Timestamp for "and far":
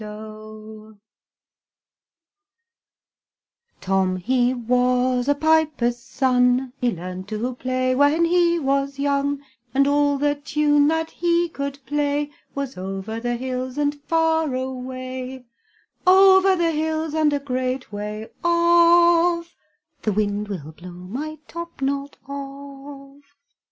13.77-14.55